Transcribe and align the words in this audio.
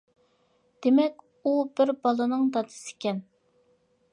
دېمەك 0.85 1.21
ئۇ 1.49 1.53
بىر 1.81 1.93
بالىنىڭ 2.07 2.49
دادىسى 2.57 2.91
ئىكەن. 2.97 3.21